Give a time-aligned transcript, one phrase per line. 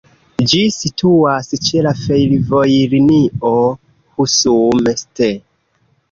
[0.51, 3.51] Ĝi situas ĉe la fervojlinio
[4.21, 5.29] Husum-St.